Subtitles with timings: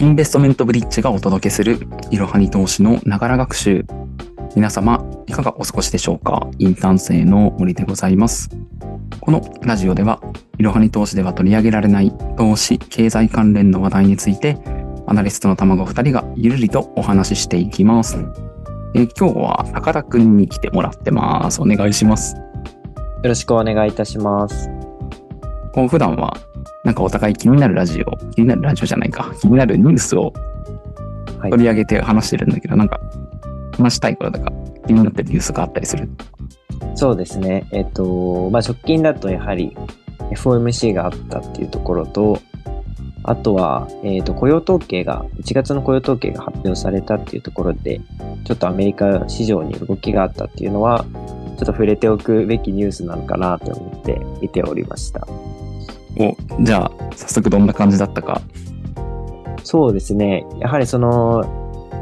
[0.00, 1.78] インベストメントブリッジがお届けする
[2.10, 3.84] いろはに投資のながら学習。
[4.56, 6.48] 皆様、いかがお過ごしでしょうか？
[6.58, 8.48] インターン生の森でございます。
[9.20, 10.22] このラジオでは、
[10.56, 14.56] いろはに投資では取り上げられない投資、経済関連の話題について、
[15.06, 18.16] アナリストの卵2人がゆるりとお話ししていきます。
[18.94, 21.60] えー今日は高田くんに来てもらってます。
[21.60, 22.36] お願いします。
[22.36, 22.42] よ
[23.22, 24.70] ろしくお願いいたします。
[25.74, 26.34] こう普段は、
[26.84, 30.32] なんかお互い気になるラジオ、気になるラジオじゃないか、気になるニュースを
[31.38, 33.00] はい取り上げて話してるんだけど、なんか
[33.76, 34.52] 話したいこととか
[34.86, 36.08] 気になってるニュースがあったりする？
[36.94, 37.66] そうですね。
[37.72, 39.76] えっ、と、まあ、直近だとやはり
[40.32, 42.40] FOMC があったっていうところと、
[43.22, 48.00] あとは、えっ、と、雇用統計が、1月の雇用統計が発表されたっていうところで、
[48.44, 55.26] ちょっとアメリカ市場に動きがあったっていうのは、ちょっと触れておくべきニュースなのかなと思って見ておりました。
[56.18, 58.42] お、じゃあ、早速どんな感じだったか。
[59.62, 60.44] そうですね。
[60.58, 61.44] やはりその、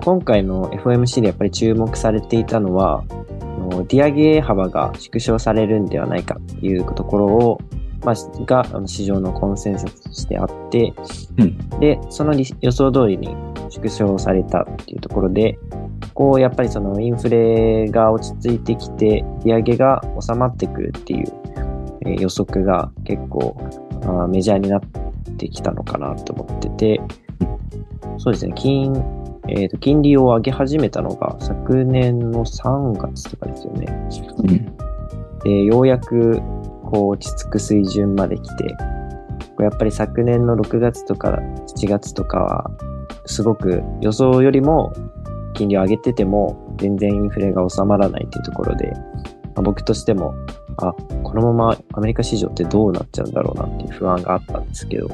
[0.04, 7.60] 今回の FOMC でやっぱり注目されていたのは、あの利上げ幅が縮小されるんではないかというところを、
[8.04, 10.94] まあ、が市場のコンセンサスとしてあって、
[11.36, 13.36] うんで、その理予想通りに
[13.70, 15.58] 縮小されたっていうところで、
[16.14, 21.32] こう、やっぱりそのインフレが落ち着いてきて、利上げが収まってくるっていう、
[22.08, 23.56] えー予測が結構
[24.02, 24.80] あーメジャーになっ
[25.36, 27.00] てきたのかなと思ってて、
[28.18, 28.92] そうですね、金、
[29.48, 33.86] えーと、金利を上げ始めたのが昨年の3月とかですよね。
[34.38, 34.76] うん。
[35.44, 36.40] で、ようやく
[36.90, 38.76] こう落ち着く水準まで来て、
[39.60, 41.38] やっぱり昨年の6月とか
[41.76, 42.70] 7月とかは、
[43.26, 44.92] すごく予想よりも
[45.54, 50.34] 金利を上げてても全然インフレが収まらないというところで、まあ僕としても、
[50.78, 55.08] あ、このままアメリカ市場ってどうなっちゃうんだろうなっていう不安があったんですけど、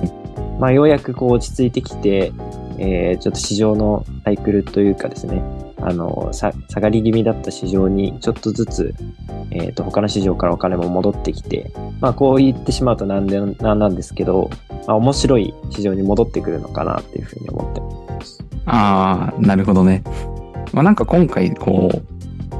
[0.58, 2.32] まあようやくこう落ち着いてきて、
[2.78, 5.42] えーちょっと市場のサイクルというかですね、
[5.80, 8.94] あの、さ下がり気味だった市場にちょっとずつ
[9.54, 11.70] えっ、と、他の市場からお金も戻ってきて、
[12.00, 14.50] まあ、こう言ってしまうとなんで、なんなんですけど、
[14.86, 18.44] まあ、面白い市場に戻ってくるのかなっていうふうに思ってます。
[18.64, 20.02] ああ、なるほどね。
[20.72, 22.11] まあなんか今回、こう、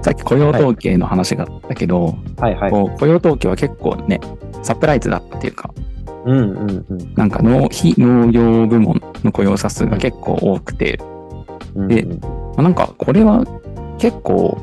[0.03, 2.71] さっき雇用統計の話があったけど、はいはい。
[2.71, 4.21] こう雇用統計は結構ね、
[4.63, 5.73] サプライズだったっていうか、
[6.25, 10.99] うんうんうんなんか農非農業部門の雇用者数が結構多くて、
[11.75, 11.89] うん。
[11.89, 13.45] でうんまあなんかこれは
[13.99, 14.59] 結構、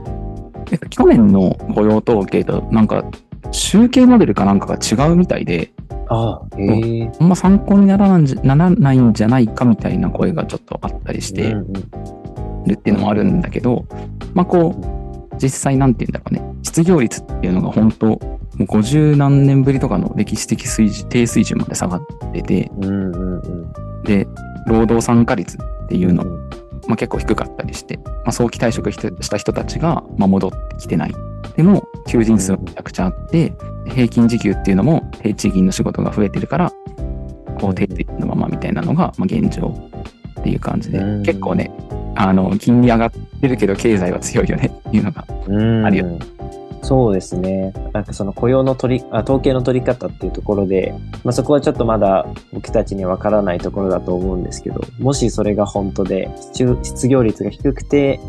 [0.72, 3.04] えっと去年の雇用統計となんか
[3.52, 5.72] 集計モデルかなんかが違うみたいで、
[6.10, 7.12] ああ、へえ。
[7.20, 11.44] あんま参考にならないんじゃならないんじゃないかみたいな声がちょっとあったりして
[12.66, 13.86] るっていうのもあるんだけど、
[14.34, 14.99] まあこう、
[15.42, 18.20] 実際なんて言うんだろうね、失業率っていうのが本当、も
[18.60, 22.02] う50何年ぶりとかの歴史的水準、低水準まで下がっ
[22.34, 24.04] てて、うんうんうん。
[24.04, 24.28] で、
[24.68, 26.50] 労働参加率っていうのうん
[26.90, 31.14] まあ、結構低かったりして、まあ、早期退職した人たちが、まあ、戻ってきてない。
[31.56, 33.54] でも、求人数はめちゃくちゃあって、
[33.86, 36.74] 平均時給っていうのも低賃金の仕事が増えてるから、
[37.60, 39.72] こう、低水準のままみたいなのが、まあ、現状
[40.40, 41.72] っていう感じでうん、結構ね、
[42.22, 44.70] あの、金利上がってるけど経済は強いよね。
[44.90, 45.86] っていうのが、うん。
[45.86, 46.20] あるよ。
[46.82, 47.74] そうですね。
[47.94, 50.94] なんかその雇用の取り、あ統計の取り方っていうところで、
[51.24, 58.20] まあ、そこはちょっとまだ僕たちにわからないところだと思うんですけど、もしそれが本当で、失失業率が低くて、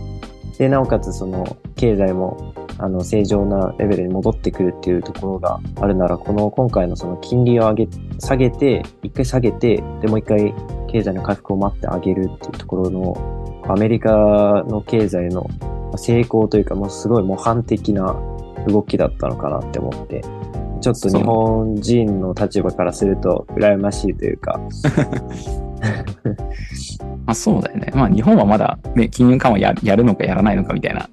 [0.59, 7.89] で、なおかつその経済もあの正常なレベルに戻ってくるっていうところがあるなら、この今回のその金利を上げ、
[8.21, 10.55] 下げて、一回下げて、でもう一回
[10.93, 13.40] 経済の回復を待ってあげるっていうところの、
[13.73, 14.11] アメリカ
[14.69, 15.49] の経済の
[15.97, 18.17] 成功というか、もうすごい模範的な
[18.67, 20.23] 動きだったのかなって思って、
[20.81, 24.61] ちょっと日本人の立場からすると羨ましいというか、
[27.27, 27.93] まあそうだよね。
[27.95, 31.09] まあ日本はまだね、金融緩和ややるのかやらないのかみたいな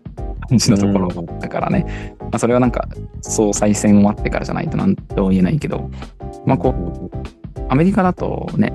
[0.49, 2.15] 感じのところだからね。
[2.19, 2.87] まあそれはなんか
[3.21, 5.89] 総裁選終わってからじゃないとなんとも言えないけど、
[6.45, 7.11] まあこう、
[7.69, 8.73] アメリカだとね、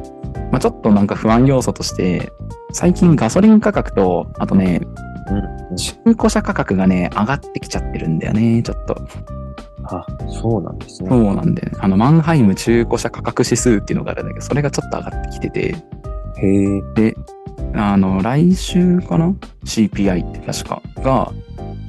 [0.51, 2.33] まあ、ちょっとなんか不安要素として、
[2.73, 4.81] 最近ガソリン価格と、あとね、
[5.29, 8.97] うん中古車価格がね、上がってきちゃってるんだよね、ちょっと。
[9.85, 11.09] あ、そうなんですね。
[11.09, 11.79] そうなんだよね。
[11.81, 15.77] あの、マンハイム中古車価格指数っていうのがあるんだけど、それがちょっと上がってきてて、
[16.39, 16.83] へえ。
[16.95, 17.17] で、
[17.75, 19.35] あの、来週かな
[19.65, 21.33] ?CPI って確かが、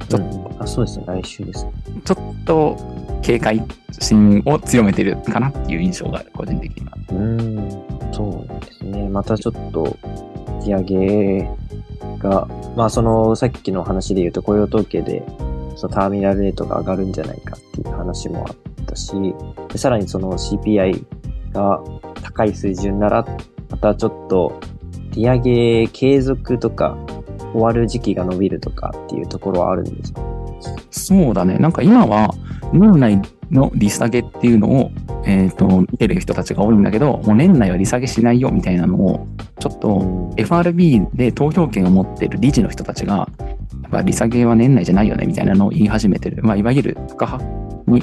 [0.08, 1.04] ちょっとうんあ、そうですね。
[1.06, 1.72] 来週ですね。
[2.04, 2.76] ちょっと
[3.22, 3.62] 警戒
[4.00, 6.92] 心を強めてるかなっていう印象がある、個人的には。
[7.10, 9.08] うーん、そうですね。
[9.08, 9.96] またちょっと、
[10.64, 11.48] 利上げ
[12.18, 15.22] が、まあその、さっきの話で言うと雇用統計で、
[15.76, 19.12] そのターミナルレートが上がるんじゃないかっていう話もあったし、
[19.70, 21.04] でさらにその CPI
[21.52, 21.82] が
[22.22, 23.26] 高い水準なら、
[23.70, 24.60] またちょっと、
[25.12, 26.96] 利上げ継続とか、
[27.52, 30.22] 終わる時期が伸びるとかっていうところはあるんですか？
[30.90, 31.56] そうだね。
[31.58, 32.34] なんか今は、
[32.72, 34.90] 年内の利下げっていうのを、
[35.26, 39.26] えっ、と、見てる人たちが多いんだけど、もう年内は利下げしないよみたいなのを、
[39.58, 43.28] ちょっと FRB で投票権を持ってる理事の人たちが、
[43.82, 46.42] やっぱ利下げは年内じゃないよねみたいなのを言い始めてる。
[46.42, 48.02] まあ、いわゆる不可派に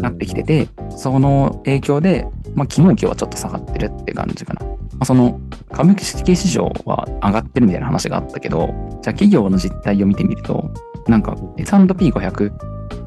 [0.00, 4.64] なってきてて、その影響で、まあ、昨日今日はちょっと下がってるって感じかな。
[4.64, 5.40] まあ、その
[5.72, 8.68] 株式市場は上がってるみたいな話があったけど、
[9.02, 10.70] じゃあ企業の実態を見てみると、
[11.06, 12.52] なんか S&P500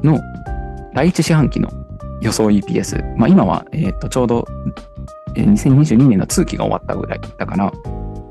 [0.02, 0.20] の
[0.94, 1.70] 第一四半期の
[2.20, 4.46] 予想 EPS、まあ、今は、えっとちょうど
[5.36, 7.72] えー2022年の通期が終わったぐらいだから、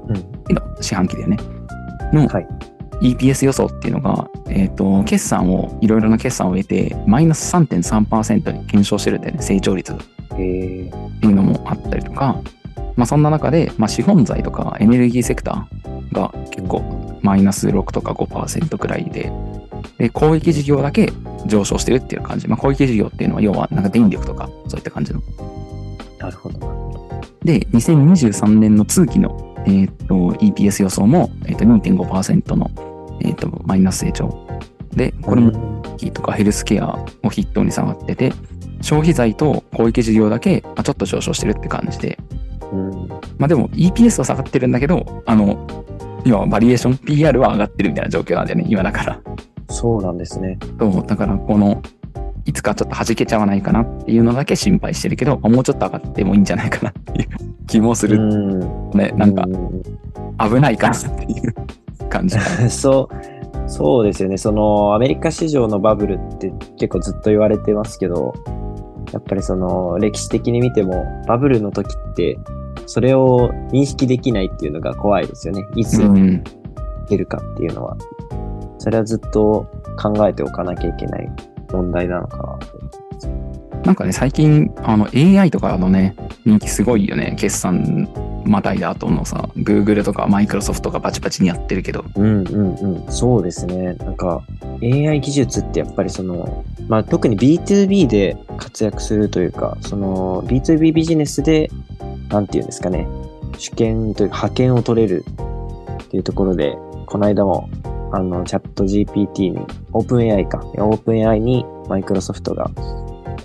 [0.07, 0.81] うん。
[0.81, 1.38] 四半期だよね。
[2.12, 2.48] のはい。
[3.01, 9.95] EPS 予想っていうのが、えっ、と、決算を、いろいろな決算を得て、マイナス3.3%に減少してるんだよね、成長率っ
[10.30, 12.39] ていうのもあったりとか、
[12.95, 19.31] まあそんな中で、まあ資本財とかエネルギーセクターが結構マイナス6とか5%くらいで、
[19.97, 21.12] で、広域事業だけ
[21.45, 22.47] 上昇してるっていう感じ。
[22.47, 25.21] まあ広域事業っていうのは要はなんか電力とかそういった感じの。
[26.19, 27.24] なるほど。
[27.44, 32.71] で、2023年の通期の、えーっと EPS 予想も、えーっと2.5%の、
[33.21, 34.47] えーっとマイナス成長。
[34.95, 38.33] で、これもも、キーとかヘルスケアを筆頭に下がってて、
[38.81, 42.19] 消費財と広域事業だけ、まあ、ちょっと上昇してるって感じで、
[42.71, 43.07] うん。
[43.38, 45.68] まあでも EPS は下がってるんだけど、あの、
[46.25, 49.19] 今はバリエーション、PR は上がってるみたいな状況なんだよね、今だから。
[49.74, 50.60] そうなんですね。
[50.80, 51.81] そう、だからこの、
[52.46, 57.28] いつかちょっと弾けちゃわないかなっていうのだけ心配してるけど、もうちょっと上がってもいいんじゃないかなっていう
[57.66, 58.90] 気もすうるん。
[58.92, 59.12] ね。
[59.18, 61.56] なんかう危ないかなっていう
[62.10, 62.38] 感じ。
[62.38, 62.40] ん
[62.70, 64.38] そう、そうですよね。
[64.38, 68.34] その、アメリカ市場のバブルって結構ずっと言われてますけど、
[69.12, 72.38] やっぱりその、歴史的に見ても、バブルの時って、
[72.86, 75.66] それを認識できないっていうのが怖いですよね。
[75.76, 76.44] いつうん。
[77.10, 77.98] 出るかっていうのは。
[78.83, 79.65] それはずっと
[79.97, 81.31] 考えておかなきゃいけない
[81.71, 83.30] 問題なのかなと思います。
[83.85, 87.35] なんかね、最近、あの AI とかのね、人気すごいよね。
[87.39, 88.09] 決算
[88.44, 92.03] またいだ後のさ、Google とか Microsoft がバチバチにやってるけど。
[92.15, 93.09] うんうんうん。
[93.09, 93.94] そうですね。
[93.94, 94.44] なんか
[94.81, 101.71] AI 技術ってやっぱりその、まあ特に B2B で活躍するというか、その B2B ビジネスで、
[102.27, 103.07] なんていうんですかね、
[103.57, 105.24] 主権というか派遣を取れる
[106.03, 107.69] っていうところで、この間も
[108.13, 109.57] あのチャット GPT に、
[109.92, 112.69] オープン AI か、オープン AI にマイクロソフトが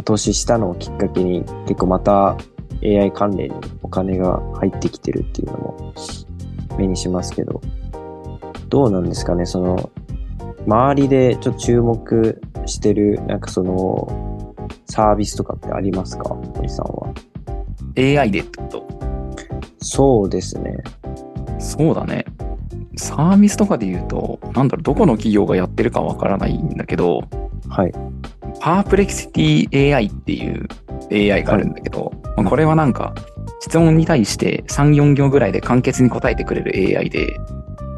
[0.04, 2.36] 投資したのをきっかけに結構また
[2.84, 5.94] AI 関連にお金が入ってきてるっていうのも
[6.76, 7.62] 目にしますけど、
[8.68, 9.90] どうなんですかね、その、
[10.66, 14.54] 周りでちょっと注目してる、なんかその、
[14.84, 16.24] サービスとかってありますか
[16.56, 17.14] 堀さんは
[17.96, 18.86] ？AI でってこと？
[19.80, 20.76] そうですね。
[21.58, 22.26] そうだね。
[22.98, 27.22] サービスとかで言うと、なんだろう、どこの企業がやってるかわからないんだけど、
[27.68, 27.92] はい。
[28.60, 30.68] パープレキシティ AI っていう
[31.12, 33.14] AI があるんだけど、まあこれはなんか、
[33.60, 37.38] 質問に対して3、4行ぐらいで簡潔に答えてくれる AI で、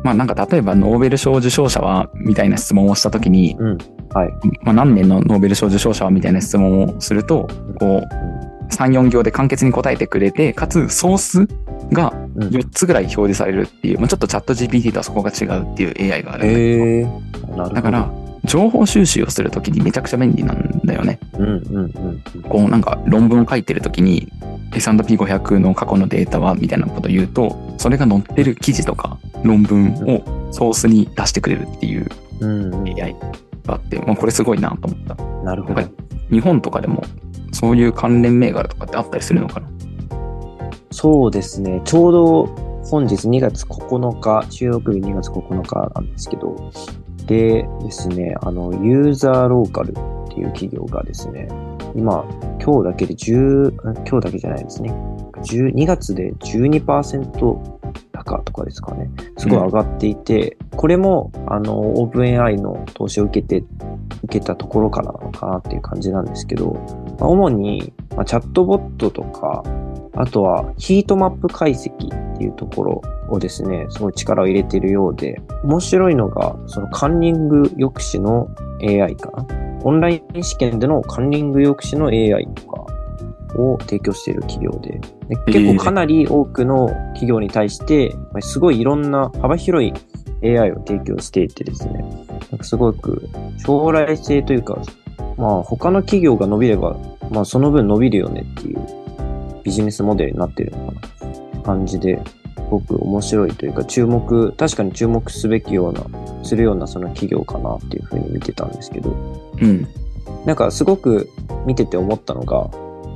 [0.04, 3.78] まあなんか例えばノーベル賞受賞者はみたいな質問をしたときに、うん。
[4.12, 4.32] はい。
[4.62, 7.48] まあ何年のノーベル賞受賞者はみたいな質問をすると、
[7.78, 11.48] こう、3、4行で簡潔に答えてくれて、かつソース
[11.92, 12.29] がうん。
[12.48, 17.74] 4つぐらい表示されるっていう、まあ、ちょっとチャット GPT とはそこが違うっていう AI があるんだけどええー。
[17.74, 18.10] だから、
[18.44, 21.18] 情報収集をするときにめちゃくちゃ便利なんだよね。
[21.34, 22.42] うんうんうん。
[22.48, 24.28] こうなんか論文を書いてるときに
[24.74, 32.08] S&P500 の過去のデータはみたいなことを言うと、それが載ってる記事とか論文をソースに出してくれるっていう。
[32.42, 33.14] AI
[33.66, 35.14] があって、まあ、これすごいなと思った。
[35.44, 35.82] なるほど。
[36.30, 37.02] 日本とかでも
[37.52, 39.68] そういう関連銘柄とかってあったりするのかな？
[40.92, 41.80] そうですね。
[41.84, 42.46] ちょうど
[42.84, 46.56] 本日2月9日、収録日2月9日なんですけど、
[47.26, 49.94] でですね、あの、ユーザーローカルっ
[50.28, 51.48] ていう企業がですね、
[51.94, 52.24] 今、
[52.60, 54.92] 今日だけで10、今日だけじゃないですね。
[55.42, 57.80] 2月で12%
[58.12, 59.10] 高とかですかね。
[59.38, 63.64] すごい上がっていて、これも、あの、オープン AI の投資を受けて、
[64.24, 66.76] 受けたところからなのかなっていう感じなんですけど、
[67.20, 69.62] 主に、まあ、チャットボットとか、
[70.20, 78.50] あとはヒートマップ解析っていうところをですね、すごい力を入れているようで、面白いのが、そのカンニング抑止の
[78.82, 79.46] AI かな？
[79.82, 82.84] オンライン試験でのカンニング抑止の AI とか
[83.58, 89.94] を提供している企業で、で結構かなり多くの企業に対して、まあすごいいろんな幅広い
[90.42, 92.04] AI を提供していてですね、
[92.50, 94.76] なんかすごく将来性というか、
[95.38, 96.94] まあ他の企業が伸びれば、
[97.30, 98.99] まあその分伸びるよねっていう
[99.62, 100.92] ビジネスモデルになってるのか
[101.56, 102.22] な感じで、
[102.70, 106.04] ごく面白いというか、注目、確かに注目すべきような、
[106.44, 109.10] するようなその企業かなっていうふうに見てたんですけど、
[109.60, 109.86] うん。
[110.46, 111.28] なんかすごく
[111.66, 112.70] 見てて思ったのが、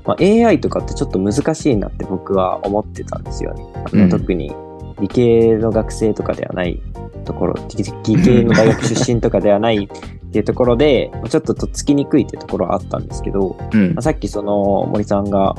[0.04, 3.64] まあ、AI とかってちょっと難しいなって僕は思ってたんですよね。
[3.74, 4.52] あのうん特に
[5.00, 6.80] 理系の学生とかではない
[7.24, 14.02] ところ、理理系の大学出身とかではない っていうところで、まあちょっととっつきにくいっていうところはあったんですけど、うんまあ、。
[14.02, 15.56] さっきその森さんが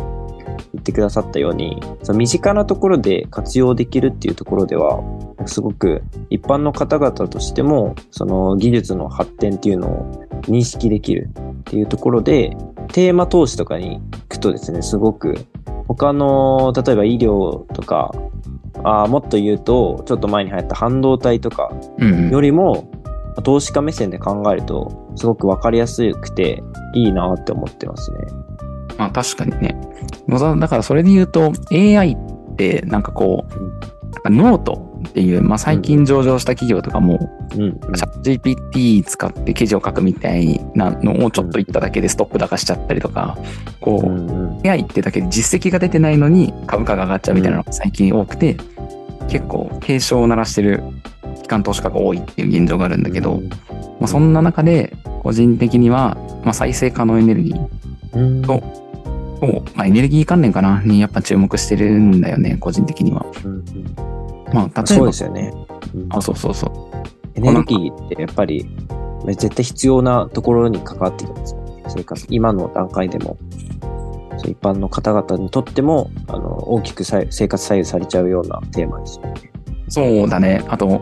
[0.75, 5.01] 言ってくださったように、その身近なところで活用できるっていうところでは、
[5.45, 11.29] すごく一般の方々としても、その技術の発展っていうのを認識できる
[11.61, 12.55] っていうところで、
[12.89, 15.37] テーマ投資とかに行くとですね、すごく
[15.87, 18.13] 他の、例えば医療とか、
[18.83, 22.29] あーもっと言うと、ちょっと前に流行った半導体とかうん。
[22.29, 22.91] よりも、
[23.43, 26.63] 投資家目線で考えると、すごくわかりやすくて
[26.93, 28.17] いいなって思ってますね。
[28.97, 29.77] まあ確かにね。
[30.27, 33.45] だからそれで言うと AI ってなんかこ
[34.25, 37.31] う、ノートっていう、まあ最近上場した企業とかも。
[37.55, 43.37] ChatGPT 使って記事を書くみたいなのをちょっと言っただけでストップ高しちゃったりとか、
[43.79, 44.69] こう、うんうん。
[44.69, 48.57] AI ってだけで実績が出てないのに株価が上がっちゃうみたいなのが最近多くて、
[49.29, 50.83] 結構警鐘を鳴らしてる
[51.43, 53.41] 機関投資家が多いっていう現状があるんだけど、
[53.99, 57.69] まあ、そんな中で個人的には、まあ、再生可能エネルギー
[58.15, 58.63] うん、と
[59.41, 63.25] を、まあ、エネルギー関連かなにやっぱ注目してるんだよね、個人的には。
[63.43, 63.63] うんうん
[64.53, 65.53] まあ、例えば、そうですよね。
[65.93, 66.95] うんあ、そうそうそう。
[67.35, 68.65] エネルギーってやっぱり
[69.27, 71.83] 絶対必要なところに関わってきますよね。
[71.87, 73.37] 生活、今の段階でも、
[74.37, 79.33] そう一般の方々にとっても、あの、大きくさい生活左右されちゃうようなテーマですよね。
[79.89, 80.63] そうだね。
[80.67, 81.01] あと、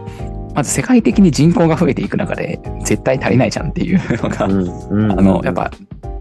[0.56, 5.72] まず世界的に人口が増えていく中で、絶対足りないじゃんっていうのが、うんあの、やっ、ぱ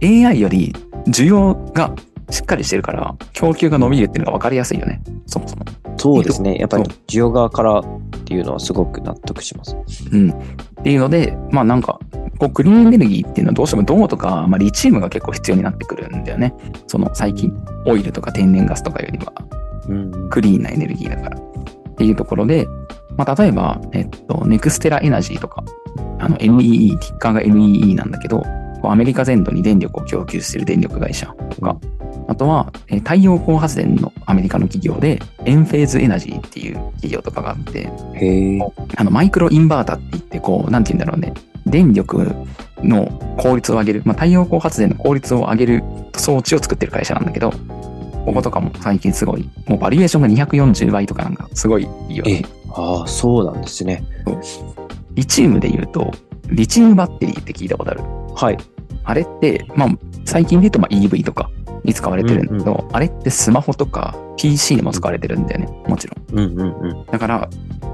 [0.02, 0.74] AI より
[1.06, 1.94] 需要が
[2.30, 5.02] しっかりしてるから、供給が伸びるっていうのが分かりやすいよね。
[5.26, 5.64] そもそも。
[5.96, 6.56] そうですね。
[6.56, 7.84] やっぱり需要側からっ
[8.24, 9.76] ていうのはすごく納得します。
[10.10, 10.30] うん。
[10.30, 10.34] っ
[10.82, 12.00] ていうので、まあなんか、
[12.38, 16.54] こうクリーンエネルギーっていうのはどうしても銅とか、まあ、リチウムが結構必要になってくるんだよね。
[16.86, 17.52] その最近、
[17.86, 19.32] オイルとか天然ガスとかよりは
[19.88, 21.38] うんクリーンなエネルギーだから。
[21.38, 22.66] っていうところで、
[23.16, 25.62] まあ例えば、えっと、ネクステラエナジーとか、
[26.18, 28.42] あの NEE、ティッカーが NEE なんだけど、
[28.90, 31.76] アメリカ全土に電力を供給している電力会社とか、
[32.28, 37.88] あとは、えー太陽光発電のアメリカの企業で、エンフェーズエナジーっていう企業とかがあって。
[38.96, 41.34] あの、マイクロインバータって言って、こう、なんて言うんだろうね。
[41.66, 42.32] 電力
[42.82, 43.06] の
[43.38, 45.84] 効率を上げる、まあ、太陽光発電の効率を上げる
[46.16, 47.52] 装置を作ってる会社なんだけど、
[48.24, 52.44] こことかも最近すごい、もうバリエーションが240倍とかなんかすごいいいよね。
[52.74, 54.02] ああ、そうなんですね。
[55.14, 56.12] リチウムで言うと、
[56.48, 58.00] リチウムバッテリーって聞いたことある？
[58.34, 58.58] はい。
[59.04, 59.88] あれって、まあ、
[60.24, 61.50] 最近で言うとまあ EV とか
[61.84, 65.66] に使われてるんだけど、あれってスマホとか PC にも使われてるんだよね。
[65.86, 66.38] もちろん。
[66.38, 67.06] うんうんうん。
[67.06, 67.48] だから、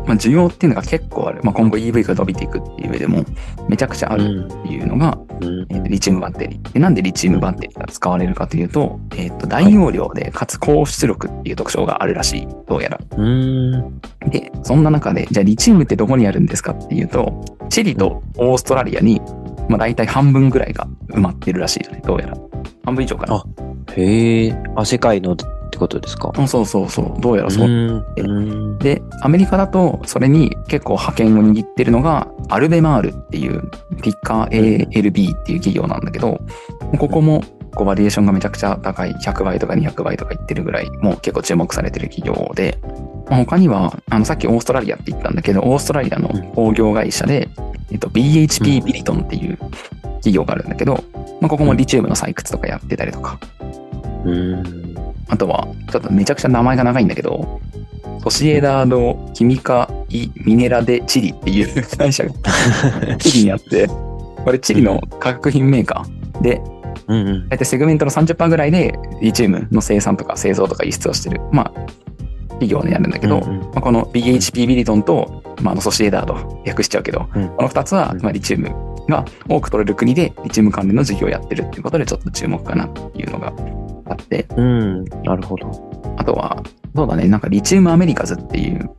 [0.07, 1.41] まあ、需要っていうのが結構ある。
[1.43, 3.25] まあ、今後 EV が伸びていくっていう上でも、
[3.69, 6.73] めちゃくちゃあるっていうのが、うんえーとリチウムバッテリー。
[6.73, 12.49] でなんでリチウムバッテリーが使われるかというと、えっ、と、大容量で、かつ高出力っていう特徴があるらしい。
[12.67, 13.01] どうやら。
[13.17, 14.01] うん。
[14.31, 19.21] で、そんな中で、じゃあリチウムってどこにあるんですかっていうと、チリとオーストラリアに、
[19.69, 22.03] まあ大体半分ぐらいが埋まってるらしいよね。
[22.05, 22.37] どうやら。
[22.85, 23.35] 半分以上かな。
[23.37, 23.45] あ
[23.97, 24.63] へえ。
[24.77, 25.37] あ、世界のっ
[25.71, 26.33] てことですか？
[26.37, 27.21] うんそうそうそう。
[27.21, 28.79] どうやらそう。
[28.81, 33.71] で、アメリカだと、それに結構派遣を握ってるのが、アルベマールっていう、
[34.03, 36.41] ティッカー ALB っていう企業なんだけど、
[36.99, 37.43] ここも、
[37.75, 42.79] こうバリエーションがめちゃくちゃ高い、100倍とか200倍とかいってるぐらい、もう結構注目されてる企業で、
[43.29, 47.49] まあ、他には、あの、さっきオーストラリアって言ったんだけど、オーストラリアの工業会社で、
[47.91, 49.59] えっと、BHP ビリトンっていう
[50.17, 51.05] 企業があるんだけど、
[51.41, 53.39] まあ、ここもリチウムの採掘とかやってたりとか、
[54.25, 54.95] うん。
[55.29, 57.61] あとは、ちょっとめちゃくちゃ名前が長いんだけど、
[58.25, 62.33] ソシエダード・キミカ・イ・ミネラ・デ・チリっていう 会社が
[63.19, 63.89] チリにあって、
[64.45, 66.61] これチリの化学品メーカーで、
[67.07, 67.49] うんうん。
[67.49, 71.81] 大体セグメントの30%ぐらいでリチウムの生産とか製造とか輸出をしてる、まあ、
[72.59, 76.35] 企業になるんだけど、うんうんまあ、この BHP ビリトンと、まあ、あのソシエダード
[76.67, 78.71] 訳しちゃうけど、うんこの2つは、まあ、リチウム
[79.09, 83.53] が多く取れる国でリチウム関連の事業をやってるっていうことでちょっと注目かなっていうのが
[84.07, 85.05] あって、うん。
[85.25, 86.15] なるほど。
[86.17, 86.63] あとは、
[86.95, 88.91] そうだね、なんかリチウムアメリカズっていう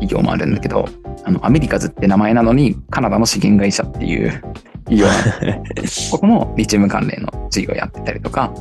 [0.00, 0.86] 企業もあるんだけど、
[1.24, 4.32] あの、アメリカズって名前なのに、カナダの資源会社っていう
[4.84, 8.52] 企業なんでここもリチウム関連の事業やってたりとか、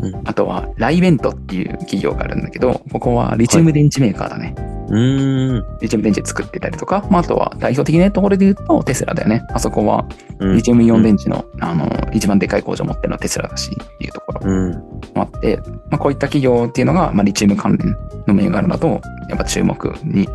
[0.00, 4.54] うんあとは、ライベントっていう企業があるんだけど、ここはリチウム電池メーカーだね。
[4.90, 5.64] うん。
[5.80, 9.44] リチウム電池作ってたりとか、まあ、あとは代表的なところで言うとテスラだよね。
[9.52, 10.06] あそこは
[10.38, 14.72] うんリチウムイオン電池の、あの、一番でかい工場を持ってるのはテスラだしっていうところうん。
[14.72, 14.82] も
[15.16, 15.58] あって、
[15.90, 17.96] まあ、こういった企業っていうのが、まあ、リチウム関連
[18.28, 20.28] の銘柄だとやっぱ注目に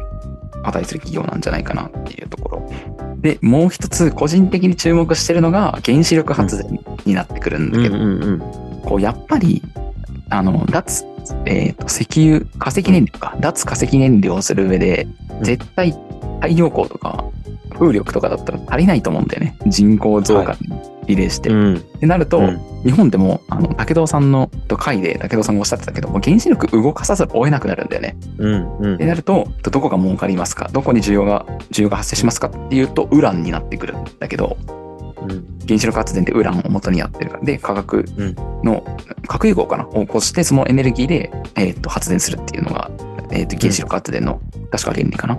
[0.63, 2.69] 値する企業なんじゃないかなっていうところ。
[3.17, 7.97] で、もう一つ個人的に注目してるのが原子力発電になってくるんだけど。
[8.83, 9.61] こうやっぱり、
[10.29, 11.05] あの、脱、
[11.45, 15.91] えっ、と、石油、化石燃料か、脱化石燃料をする上で、うん絶対
[16.41, 17.25] 太陽光とか
[17.71, 19.57] 風力とかだったら足りないと思うんだよね。
[19.67, 20.55] 人口増加
[21.03, 21.49] に比例して。
[21.49, 21.75] うん。
[21.75, 28.17] ってなると、うん日本でも、あの、武藤さんのと会で武藤さんがおっしゃってたけど、もう原子力動かさざるを得なくなるんだよね。
[28.37, 30.67] うんうんってなると、どこが儲かりますか？
[30.73, 34.57] どこに需要が、需要が発生しますかっていうと、ウランになってくるんだけど、
[35.21, 38.83] うん原子力発電ってウランを元にやってるからで化学うんの
[39.29, 39.87] 核融合かな？
[39.87, 42.91] を起こしてそのエネルギーで、えー、と発電するっていうのが、
[43.31, 44.41] えー、と原子力発電の
[44.71, 45.37] 確か原理かな？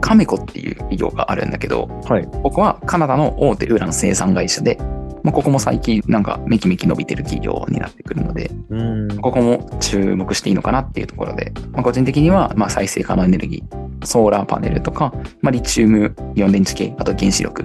[0.00, 2.24] カメコっていう企業があるんだけどはい。
[2.24, 4.78] ここはカナダの大手ウラン生産会社で、
[5.24, 9.16] まあ、ここも最近なんかめきめき伸びてる企業になってくるのでうん。
[9.20, 17.64] ここも注目していいのかなっていうところで、まあ、個人的にはまあ再生可能エネルギーソーラーパネルとか、まあ、リチウムイオン電池系あと原子力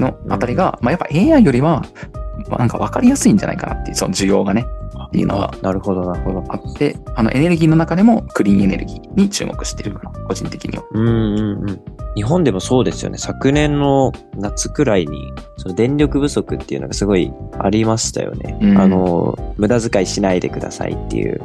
[0.00, 1.84] のあたりが、まあ、やっぱ AI よりは、
[2.48, 4.66] まあ、なんか分かりやすいんじゃないかなっていうその需要がね
[5.10, 6.44] っていうのがなるほど、なるほど。
[6.48, 10.84] あってあのエネルギーの中でもクリーンエネルギーに注目してるかな個人的には。
[10.92, 11.80] うんうんうん。
[12.14, 13.18] 日本でもそうですよね。
[13.18, 18.56] 昨年の夏くらいに、その電力不足っていうのがすごいありましたよね。
[18.60, 21.40] うんあの、無駄遣いしないでくださいっていう、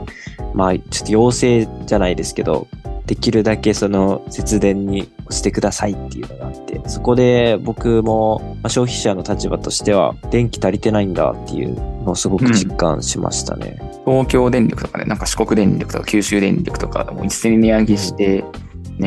[0.54, 2.68] まあ、ちょっと要請じゃないですけど、
[3.06, 6.52] できるだけその節電にしてくださいっていうのが
[6.88, 13.78] そこで僕もまあ消費者の立場としては、電気足りてないんだっていうのをすごく実感しましたね。
[14.06, 18.44] 東京電力とかね、なんか四国電力とか九州電力とかも一斉に値上げして、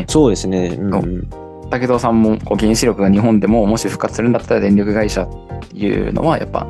[0.09, 0.77] そうですね。
[0.79, 1.29] うんうん、
[1.71, 5.29] 武藤さんもこう原子力が日本でももし復活するんだったら電力会社っ
[5.69, 6.67] ていうのはやっぱ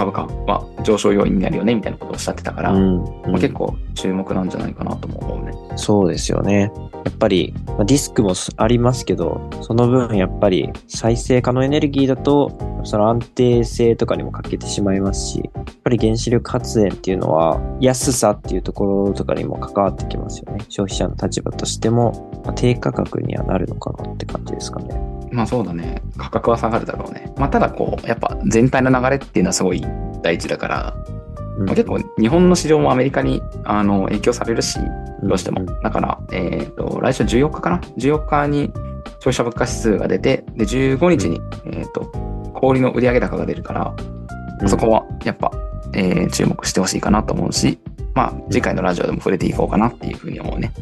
[0.00, 5.52] 株価は上昇要因になるよねみたいなことをおっしゃってたから、うんまあ、結構注目なんじゃないかなとも思うね。
[5.76, 6.72] そうですよね。
[7.04, 12.50] やっぱり、まあディスクもありますけど、その分やっぱり再生可能エネルギーだと、
[12.84, 20.64] その安定性とかにも欠けてしまいますし、やっぱり原子力発電っていうのは安さっていうところとかにも関わってきますよね。
[20.70, 25.19] 消費者の立場としても、まあ低価格にはなるのかなって感じですかね。
[25.30, 26.02] まあそうだね。
[26.16, 27.32] 価格は下がるだろうね。
[27.36, 29.84] まあただこう、やっぱ全体の流れっていうのはすごい
[30.22, 30.96] 大事だから、
[31.58, 34.78] うんまあ、結構日本の市場もアメリカにあの影響されるし、
[35.22, 35.60] どうしても。
[35.60, 38.72] んだから、えっ、と、来週14日かな ?14 日に
[39.20, 42.06] 消費者物価指数が出て、で、15日に、えっ、と、
[42.54, 43.94] 小売の売上高が出るから、
[44.62, 45.50] うんそこはやっぱ、
[45.94, 47.78] えー注目してほしいかなと思うし、
[48.14, 50.72] まあ、次回のラジオでも触れていこうかなっていうふうに思うね。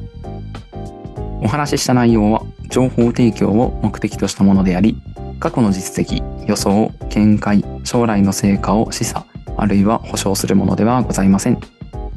[1.41, 5.01] お話しした内容は、情報提供を目的としたものであり、
[5.41, 9.25] 過去の実績、予想、見解、将来の成果を示唆、
[9.57, 11.59] あるいは保証するものではございません。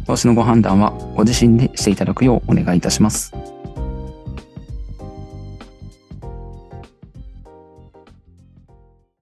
[0.05, 3.33] 投資のご判断はご自身でしていただくようお願いいたします。